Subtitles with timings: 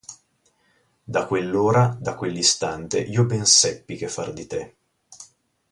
[1.03, 4.75] Da quell'ora, da quell'istante io ben seppi che far di te.